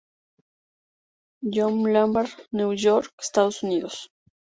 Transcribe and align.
Yvon 1.51 1.77
Lambert, 1.93 2.35
New 2.51 2.73
York, 2.73 3.13
Estados 3.19 3.61
Unidos. 3.63 4.05